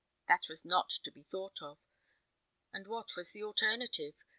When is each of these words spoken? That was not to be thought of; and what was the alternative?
That 0.27 0.47
was 0.49 0.65
not 0.65 0.89
to 1.03 1.11
be 1.11 1.21
thought 1.21 1.61
of; 1.61 1.77
and 2.73 2.87
what 2.87 3.15
was 3.15 3.33
the 3.33 3.43
alternative? 3.43 4.15